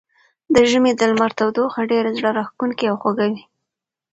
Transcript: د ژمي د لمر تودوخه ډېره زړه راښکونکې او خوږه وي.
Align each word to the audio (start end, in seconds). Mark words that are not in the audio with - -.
د 0.53 0.55
ژمي 0.69 0.91
د 0.95 1.01
لمر 1.11 1.31
تودوخه 1.39 1.81
ډېره 1.91 2.09
زړه 2.17 2.29
راښکونکې 2.37 2.85
او 2.91 2.95
خوږه 3.01 3.27
وي. 3.31 3.43